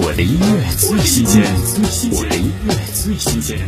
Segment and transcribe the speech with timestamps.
[0.00, 1.42] 我的音乐最新鲜，
[2.12, 3.58] 我的音乐最新鲜。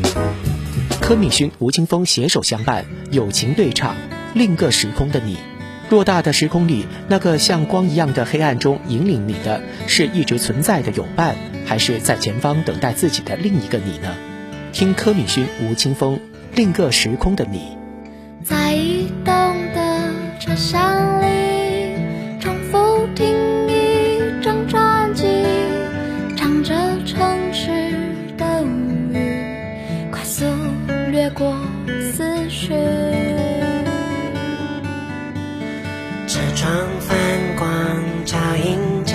[1.01, 3.95] 柯敏勋、吴青峰携手相伴，友情对唱
[4.33, 5.37] 《另个时空的你》。
[5.93, 11.35] 偌大的时空里，那个像光一样的黑暗中引领你的，是一直存在的友伴，
[11.67, 14.15] 还是在前方等待自己的另一个你呢？
[14.73, 16.15] 听柯敏勋、吴青峰
[16.55, 17.59] 《另个时空的你》。
[18.45, 19.35] 在移动
[19.75, 20.90] 的车厢
[31.41, 31.57] 过
[32.13, 32.69] 思绪。
[36.29, 37.17] 车窗反
[37.57, 37.67] 光，
[38.27, 39.15] 照映着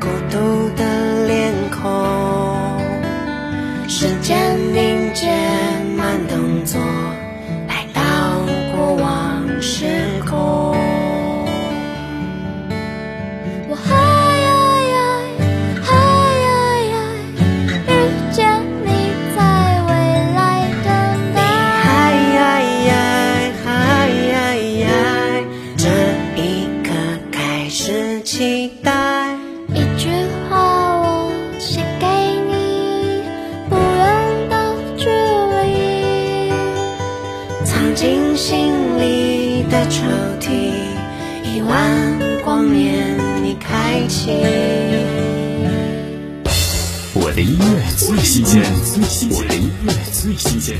[0.00, 1.80] 孤独的脸孔。
[3.88, 5.30] 时间凝结，
[5.96, 6.80] 慢动作，
[28.82, 29.34] 待。
[29.68, 30.08] 一句
[30.48, 30.56] 话
[31.00, 32.06] 我写给
[32.46, 33.22] 你，
[33.68, 36.52] 不远的距离。
[37.64, 40.02] 藏进心里的抽
[40.40, 40.50] 屉，
[41.42, 44.30] 一万光年已开启。
[47.14, 48.62] 我的音乐最新鲜，
[49.30, 50.76] 我的音乐最新鲜。